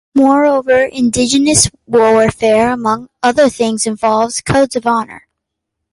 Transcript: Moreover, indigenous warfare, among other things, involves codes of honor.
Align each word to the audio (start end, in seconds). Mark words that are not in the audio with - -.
Moreover, 0.15 0.85
indigenous 0.85 1.69
warfare, 1.85 2.71
among 2.71 3.09
other 3.21 3.49
things, 3.49 3.85
involves 3.85 4.41
codes 4.41 4.75
of 4.75 4.87
honor. 4.87 5.27